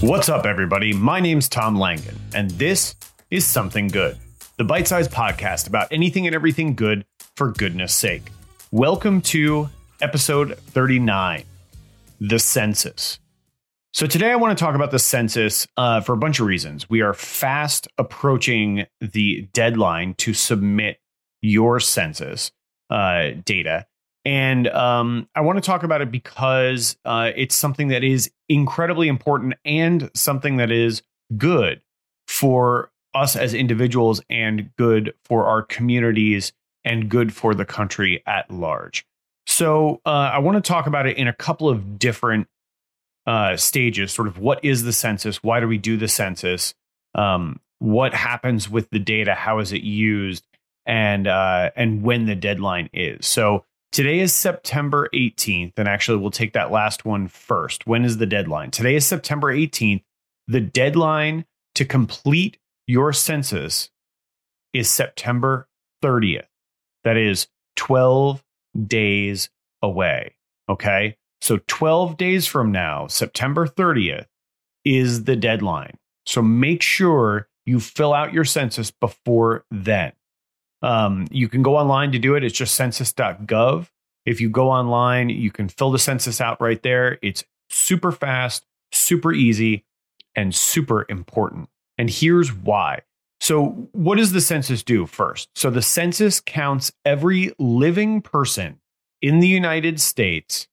[0.00, 0.92] What's up, everybody?
[0.92, 2.94] My name's Tom Langan, and this
[3.32, 4.16] is Something Good,
[4.56, 8.30] the bite sized podcast about anything and everything good for goodness sake.
[8.70, 9.68] Welcome to
[10.00, 11.42] episode 39
[12.20, 13.18] The Census.
[13.92, 16.88] So, today I want to talk about the census uh, for a bunch of reasons.
[16.88, 21.00] We are fast approaching the deadline to submit
[21.42, 22.52] your census
[22.88, 23.86] uh, data.
[24.28, 29.08] And um, I want to talk about it because uh, it's something that is incredibly
[29.08, 31.00] important and something that is
[31.38, 31.80] good
[32.26, 36.52] for us as individuals and good for our communities
[36.84, 39.06] and good for the country at large.
[39.46, 42.48] So uh, I want to talk about it in a couple of different
[43.26, 44.12] uh, stages.
[44.12, 45.42] Sort of what is the census?
[45.42, 46.74] Why do we do the census?
[47.14, 49.34] Um, what happens with the data?
[49.34, 50.46] How is it used?
[50.84, 53.26] And uh, and when the deadline is.
[53.26, 57.86] So Today is September 18th, and actually, we'll take that last one first.
[57.86, 58.70] When is the deadline?
[58.70, 60.02] Today is September 18th.
[60.46, 63.90] The deadline to complete your census
[64.72, 65.68] is September
[66.02, 66.46] 30th.
[67.04, 68.44] That is 12
[68.86, 69.50] days
[69.82, 70.34] away.
[70.68, 71.16] Okay.
[71.40, 74.26] So 12 days from now, September 30th,
[74.84, 75.96] is the deadline.
[76.26, 80.12] So make sure you fill out your census before then.
[80.82, 82.44] Um, you can go online to do it.
[82.44, 83.88] It's just census.gov.
[84.24, 87.18] If you go online, you can fill the census out right there.
[87.22, 89.84] It's super fast, super easy,
[90.36, 91.68] and super important.
[91.96, 93.02] And here's why.
[93.40, 95.48] So, what does the census do first?
[95.54, 98.80] So, the census counts every living person
[99.22, 100.68] in the United States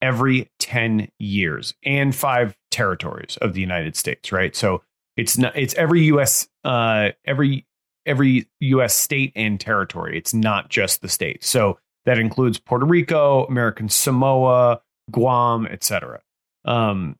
[0.00, 4.54] every 10 years and five territories of the United States, right?
[4.54, 4.82] So,
[5.16, 7.66] it's not, it's every US, uh, every
[8.06, 8.94] every U.S.
[8.94, 10.16] state and territory.
[10.16, 11.48] It's not just the states.
[11.48, 16.20] So that includes Puerto Rico, American Samoa, Guam, etc.
[16.64, 17.16] Um,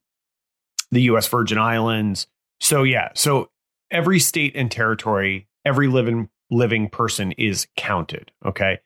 [0.90, 1.28] the U.S.
[1.28, 2.26] Virgin Islands.
[2.60, 3.50] So yeah, so
[3.90, 8.30] every state and territory, every living living person is counted.
[8.44, 8.78] Okay.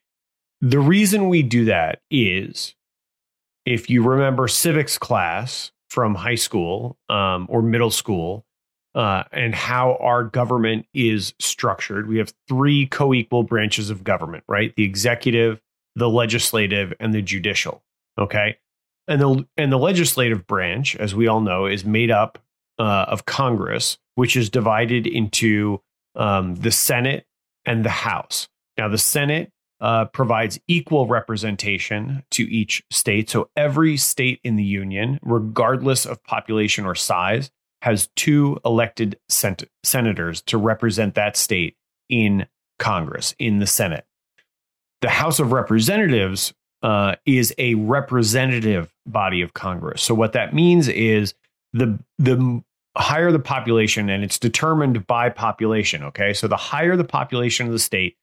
[0.62, 2.74] The reason we do that is
[3.66, 8.44] if you remember civics class from high school um, or middle school,
[8.94, 12.08] uh, and how our government is structured.
[12.08, 14.74] We have three co equal branches of government, right?
[14.76, 15.60] The executive,
[15.94, 17.82] the legislative, and the judicial.
[18.18, 18.58] Okay.
[19.08, 22.38] And the, and the legislative branch, as we all know, is made up
[22.78, 25.80] uh, of Congress, which is divided into
[26.14, 27.26] um, the Senate
[27.64, 28.48] and the House.
[28.76, 33.30] Now, the Senate uh, provides equal representation to each state.
[33.30, 37.50] So every state in the union, regardless of population or size,
[37.82, 41.76] has two elected sen- senators to represent that state
[42.08, 42.46] in
[42.78, 44.04] Congress, in the Senate.
[45.00, 46.52] The House of Representatives
[46.82, 50.02] uh, is a representative body of Congress.
[50.02, 51.34] So what that means is
[51.72, 52.62] the the
[52.96, 56.02] higher the population, and it's determined by population.
[56.04, 58.16] Okay, so the higher the population of the state,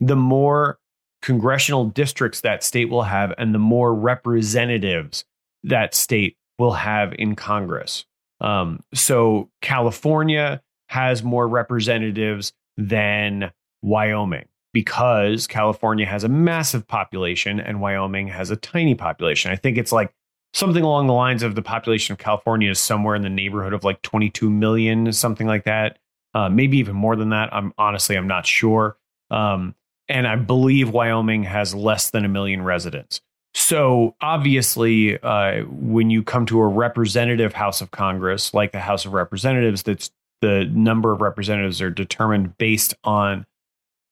[0.00, 0.78] the more
[1.22, 5.24] congressional districts that state will have, and the more representatives
[5.64, 8.04] that state will have in Congress.
[8.40, 17.80] Um, so California has more representatives than Wyoming because California has a massive population and
[17.80, 19.50] Wyoming has a tiny population.
[19.50, 20.12] I think it's like
[20.52, 23.84] something along the lines of the population of California is somewhere in the neighborhood of
[23.84, 25.98] like 22 million, something like that.
[26.34, 27.52] Uh, maybe even more than that.
[27.52, 28.96] I'm honestly, I'm not sure.
[29.30, 29.74] Um,
[30.08, 33.20] and I believe Wyoming has less than a million residents.
[33.54, 39.04] So obviously, uh, when you come to a representative House of Congress, like the House
[39.04, 40.10] of Representatives, that's
[40.40, 43.46] the number of representatives are determined based on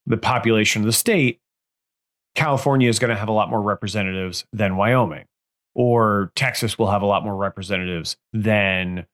[0.06, 1.40] the population of the state.
[2.34, 5.24] California is going to have a lot more representatives than Wyoming,
[5.74, 9.06] or Texas will have a lot more representatives than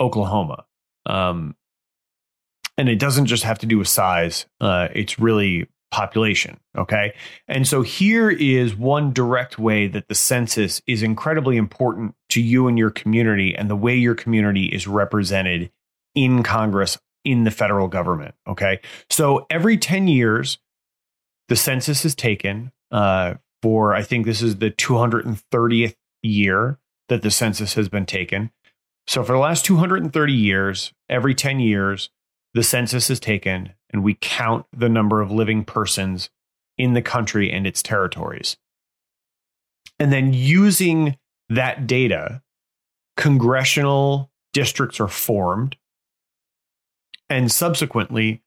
[0.00, 0.64] Oklahoma.
[1.06, 1.54] Um,
[2.76, 6.58] and it doesn't just have to do with size; uh, it's really population.
[6.76, 7.14] Okay.
[7.46, 12.66] And so here is one direct way that the census is incredibly important to you
[12.66, 15.70] and your community and the way your community is represented
[16.16, 18.34] in Congress, in the federal government.
[18.48, 18.80] Okay.
[19.08, 20.58] So every 10 years,
[21.48, 25.94] the census is taken uh, for, I think this is the 230th
[26.24, 28.50] year that the census has been taken.
[29.06, 32.10] So for the last 230 years, every 10 years,
[32.54, 36.30] the census is taken and we count the number of living persons
[36.78, 38.56] in the country and its territories.
[39.98, 41.16] And then using
[41.48, 42.42] that data,
[43.16, 45.76] congressional districts are formed.
[47.28, 48.42] And subsequently,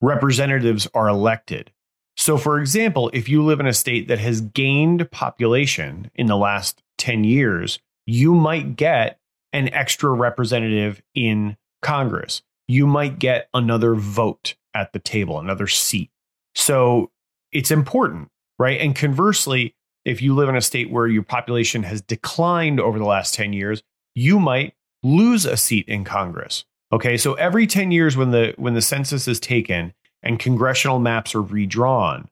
[0.00, 1.70] representatives are elected.
[2.16, 6.36] So, for example, if you live in a state that has gained population in the
[6.36, 9.18] last 10 years, you might get
[9.52, 12.42] an extra representative in Congress.
[12.68, 16.10] You might get another vote at the table, another seat.
[16.54, 17.10] So
[17.52, 18.28] it's important,
[18.58, 18.80] right?
[18.80, 19.74] And conversely,
[20.04, 23.52] if you live in a state where your population has declined over the last 10
[23.52, 23.82] years,
[24.14, 26.64] you might lose a seat in Congress.
[26.92, 31.34] Okay, so every 10 years when the when the census is taken and congressional maps
[31.34, 32.28] are redrawn,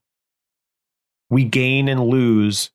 [1.31, 2.71] we gain and lose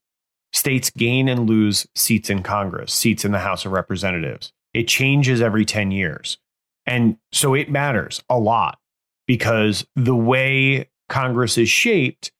[0.52, 4.54] states gain and lose seats in Congress, seats in the House of Representatives.
[4.74, 6.38] It changes every 10 years.
[6.88, 8.80] And so it matters a lot
[9.28, 12.32] because the way Congress is shaped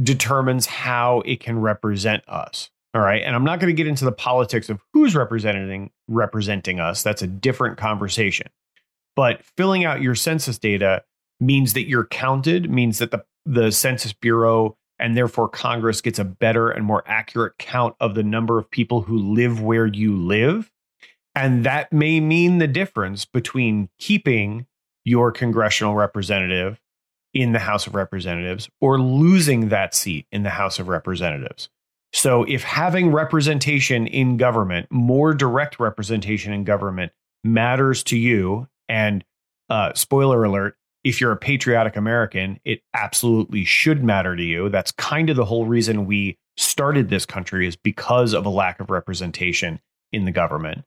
[0.00, 2.70] determines how it can represent us.
[2.94, 3.22] All right.
[3.22, 7.02] And I'm not going to get into the politics of who's representing representing us.
[7.02, 8.48] That's a different conversation.
[9.16, 11.04] But filling out your census data
[11.40, 16.24] means that you're counted, means that the, the Census Bureau and therefore Congress gets a
[16.24, 20.70] better and more accurate count of the number of people who live where you live.
[21.34, 24.66] And that may mean the difference between keeping
[25.04, 26.80] your congressional representative
[27.34, 31.68] in the House of Representatives or losing that seat in the House of Representatives.
[32.12, 37.12] So, if having representation in government, more direct representation in government,
[37.42, 39.24] matters to you, and
[39.70, 44.68] uh, spoiler alert, if you're a patriotic American, it absolutely should matter to you.
[44.68, 48.78] That's kind of the whole reason we started this country is because of a lack
[48.78, 49.80] of representation
[50.12, 50.84] in the government.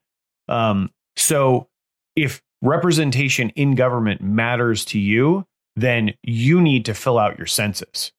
[0.48, 1.68] Um, so,
[2.16, 5.46] if representation in government matters to you,
[5.76, 8.12] then you need to fill out your census.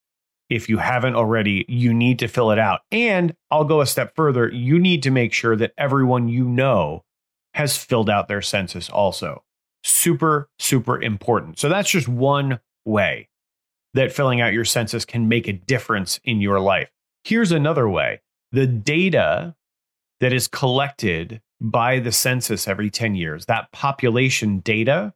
[0.48, 2.82] If you haven't already, you need to fill it out.
[2.92, 4.48] And I'll go a step further.
[4.48, 7.02] You need to make sure that everyone you know
[7.54, 9.42] has filled out their census also.
[9.82, 11.58] Super, super important.
[11.58, 13.28] So that's just one way
[13.94, 16.90] that filling out your census can make a difference in your life.
[17.24, 18.20] Here's another way
[18.52, 19.56] the data
[20.20, 25.14] that is collected by the census every 10 years, that population data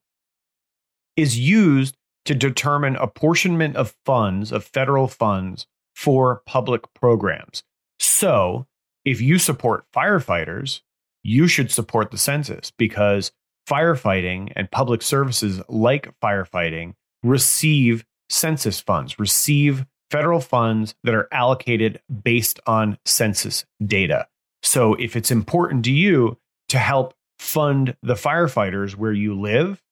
[1.17, 7.63] is used to determine apportionment of funds, of federal funds for public programs.
[7.99, 8.67] So,
[9.05, 10.81] if you support firefighters,
[11.23, 13.33] you should support the census because
[13.69, 22.01] firefighting and public services like firefighting receive census funds, receive federal funds that are allocated
[22.23, 24.27] based on census data.
[24.63, 29.83] So, if it's important to you to help fund the firefighters where you live,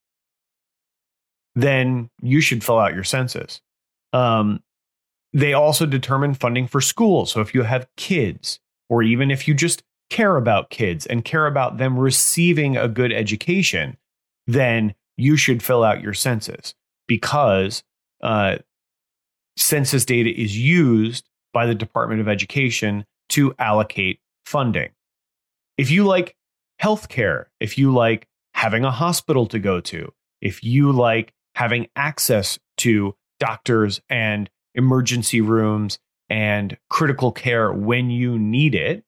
[1.55, 3.61] then you should fill out your census.
[4.13, 4.63] Um,
[5.33, 7.33] they also determine funding for schools.
[7.33, 11.47] So if you have kids, or even if you just care about kids and care
[11.47, 13.97] about them receiving a good education,
[14.47, 16.75] then you should fill out your census
[17.07, 17.83] because
[18.23, 18.57] uh,
[19.57, 24.89] census data is used by the Department of Education to allocate funding.
[25.77, 26.35] If you like
[26.83, 32.59] healthcare, if you like having a hospital to go to, if you like having access
[32.79, 35.99] to doctors and emergency rooms
[36.31, 39.05] and critical care when you need it,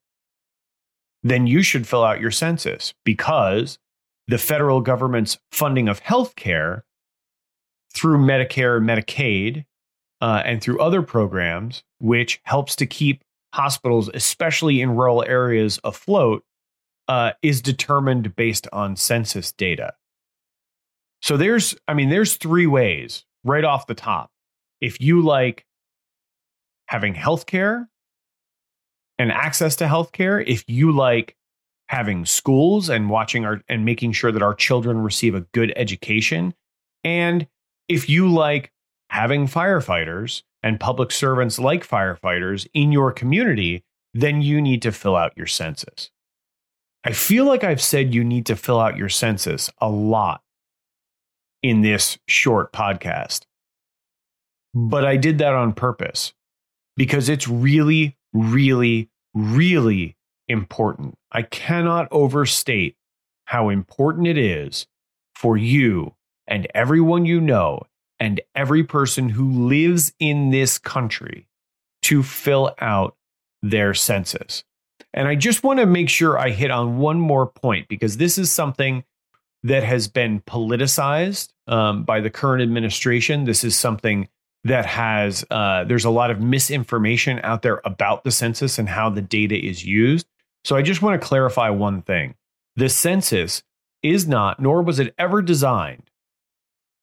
[1.23, 3.79] then you should fill out your census because
[4.27, 6.81] the federal government's funding of healthcare
[7.93, 9.65] through Medicare, Medicaid,
[10.21, 16.43] uh, and through other programs, which helps to keep hospitals, especially in rural areas, afloat,
[17.07, 19.93] uh, is determined based on census data.
[21.21, 24.31] So there's, I mean, there's three ways right off the top.
[24.79, 25.65] If you like
[26.87, 27.87] having healthcare
[29.19, 31.35] and access to healthcare, if you like
[31.87, 36.53] having schools and watching our and making sure that our children receive a good education,
[37.03, 37.47] and
[37.87, 38.71] if you like
[39.09, 45.15] having firefighters and public servants like firefighters in your community, then you need to fill
[45.15, 46.11] out your census.
[47.03, 50.41] I feel like I've said you need to fill out your census a lot
[51.63, 53.45] in this short podcast.
[54.73, 56.33] But I did that on purpose
[56.95, 60.15] because it's really, really, really
[60.47, 61.15] important.
[61.31, 62.95] I cannot overstate
[63.45, 64.87] how important it is
[65.35, 66.13] for you
[66.47, 67.81] and everyone you know
[68.21, 71.47] and every person who lives in this country
[72.03, 73.15] to fill out
[73.63, 74.63] their census.
[75.11, 78.37] And I just want to make sure I hit on one more point because this
[78.37, 79.03] is something
[79.63, 83.45] that has been politicized um, by the current administration.
[83.45, 84.29] This is something
[84.65, 89.09] that has, uh, there's a lot of misinformation out there about the census and how
[89.09, 90.27] the data is used.
[90.63, 92.35] So I just want to clarify one thing
[92.75, 93.63] the census
[94.03, 96.03] is not, nor was it ever designed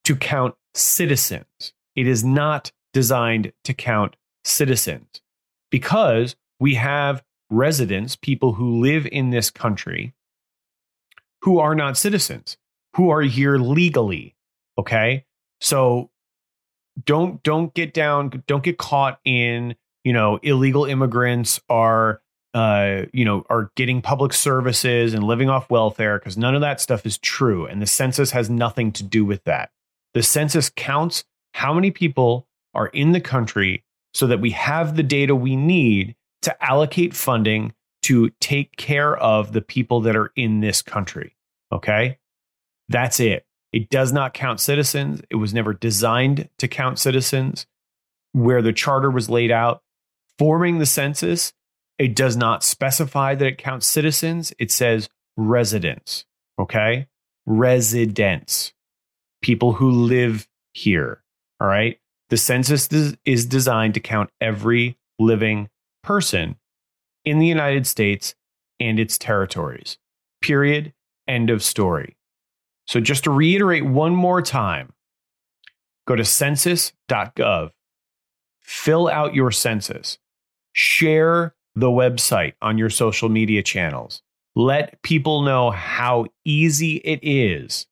[0.05, 1.73] to count citizens.
[1.95, 5.21] It is not designed to count citizens
[5.69, 10.13] because we have residents, people who live in this country
[11.41, 12.57] who are not citizens,
[12.95, 14.35] who are here legally.
[14.77, 15.25] Okay.
[15.61, 16.09] So
[17.05, 22.21] don't don't get down, don't get caught in, you know, illegal immigrants are
[22.53, 26.81] uh, you know, are getting public services and living off welfare because none of that
[26.81, 27.67] stuff is true.
[27.67, 29.69] And the census has nothing to do with that.
[30.13, 31.23] The census counts
[31.53, 36.15] how many people are in the country so that we have the data we need
[36.41, 37.73] to allocate funding
[38.03, 41.35] to take care of the people that are in this country.
[41.71, 42.17] Okay.
[42.87, 43.45] That's it.
[43.71, 45.21] It does not count citizens.
[45.29, 47.67] It was never designed to count citizens.
[48.31, 49.81] Where the charter was laid out,
[50.37, 51.51] forming the census,
[51.97, 54.53] it does not specify that it counts citizens.
[54.59, 56.25] It says residents.
[56.59, 57.07] Okay.
[57.45, 58.73] Residents,
[59.41, 61.23] people who live here.
[61.59, 61.99] All right.
[62.29, 62.87] The census
[63.25, 65.69] is designed to count every living
[66.03, 66.57] person
[67.25, 68.35] in the United States
[68.79, 69.97] and its territories.
[70.41, 70.93] Period.
[71.27, 72.15] End of story.
[72.87, 74.93] So, just to reiterate one more time,
[76.07, 77.69] go to census.gov,
[78.61, 80.17] fill out your census,
[80.73, 84.23] share the website on your social media channels.
[84.55, 87.85] Let people know how easy it is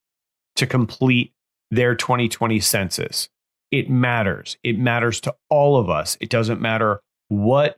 [0.56, 1.34] to complete
[1.72, 3.30] their 2020 census.
[3.72, 4.58] It matters.
[4.64, 6.18] It matters to all of us.
[6.22, 7.78] It doesn't matter what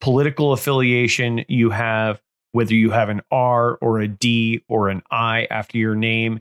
[0.00, 2.20] political affiliation you have,
[2.52, 6.40] whether you have an R or a D or an I after your name.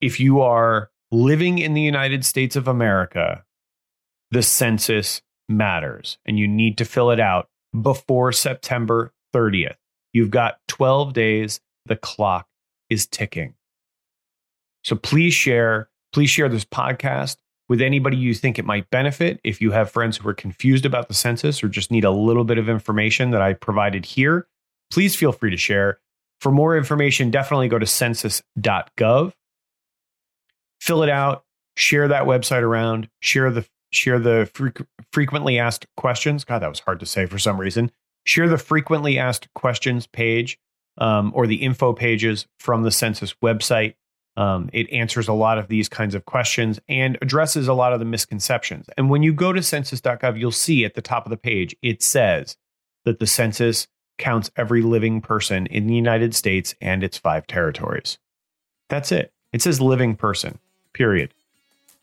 [0.00, 3.44] If you are living in the United States of America,
[4.30, 7.48] the census matters and you need to fill it out
[7.80, 9.76] before September 30th.
[10.12, 11.60] You've got 12 days.
[11.86, 12.46] The clock
[12.88, 13.54] is ticking.
[14.84, 17.36] So please share, please share this podcast
[17.68, 19.40] with anybody you think it might benefit.
[19.42, 22.44] If you have friends who are confused about the census or just need a little
[22.44, 24.46] bit of information that I provided here,
[24.90, 25.98] please feel free to share.
[26.40, 29.32] For more information, definitely go to census.gov.
[30.80, 31.44] Fill it out,
[31.76, 36.44] share that website around, share the share the fre- frequently asked questions.
[36.44, 37.90] God, that was hard to say for some reason.
[38.26, 40.58] Share the frequently asked questions page
[40.98, 43.94] um, or the info pages from the census website.
[44.36, 48.00] Um, it answers a lot of these kinds of questions and addresses a lot of
[48.00, 48.88] the misconceptions.
[48.96, 52.02] And when you go to census.gov, you'll see at the top of the page, it
[52.02, 52.56] says
[53.04, 53.86] that the census
[54.18, 58.18] counts every living person in the United States and its five territories.
[58.88, 59.32] That's it.
[59.52, 60.58] It says living person,
[60.92, 61.32] period.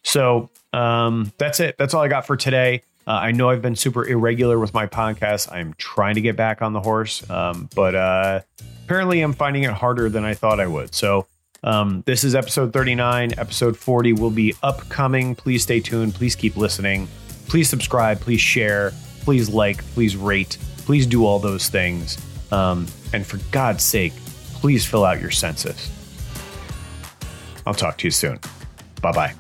[0.04, 1.78] So um, that's it.
[1.78, 2.84] That's all I got for today.
[3.08, 5.52] Uh, I know I've been super irregular with my podcast.
[5.52, 8.42] I'm trying to get back on the horse, um, but uh,
[8.86, 10.94] apparently I'm finding it harder than I thought I would.
[10.94, 11.28] So
[11.64, 13.34] um, this is episode 39.
[13.38, 15.36] Episode 40 will be upcoming.
[15.36, 16.16] Please stay tuned.
[16.16, 17.08] Please keep listening.
[17.48, 18.20] Please subscribe.
[18.20, 18.92] Please share.
[19.22, 19.84] Please like.
[19.94, 20.58] Please rate.
[20.78, 22.18] Please do all those things.
[22.52, 24.14] Um, and for God's sake,
[24.54, 25.92] please fill out your census.
[27.66, 28.40] I'll talk to you soon.
[29.02, 29.34] Bye bye.